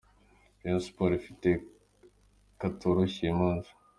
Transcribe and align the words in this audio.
Rayon 0.61 0.81
Sports 0.87 1.17
ifite 1.19 1.49
katoroshye 2.59 3.21
uyu 3.25 3.39
munsi. 3.41 3.69